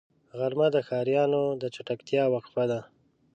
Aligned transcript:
غرمه 0.37 0.67
د 0.75 0.77
ښاريانو 0.87 1.43
د 1.61 1.63
چټکتیا 1.75 2.23
وقفه 2.33 2.63
ده 2.71 2.79